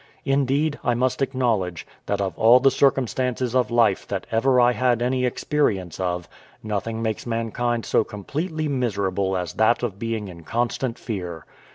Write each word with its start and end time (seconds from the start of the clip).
Indeed, 0.25 0.79
I 0.83 0.95
must 0.95 1.21
acknowledge, 1.21 1.85
that 2.07 2.19
of 2.19 2.35
all 2.35 2.59
the 2.59 2.71
circumstances 2.71 3.53
of 3.53 3.69
life 3.69 4.07
that 4.07 4.25
ever 4.31 4.59
I 4.59 4.71
had 4.71 4.99
any 4.99 5.25
experience 5.27 5.99
of, 5.99 6.27
nothing 6.63 7.03
makes 7.03 7.27
mankind 7.27 7.85
so 7.85 8.03
completely 8.03 8.67
miserable 8.67 9.37
as 9.37 9.53
that 9.53 9.83
of 9.83 9.99
being 9.99 10.27
in 10.27 10.41
constant 10.43 10.97
fear. 10.97 11.45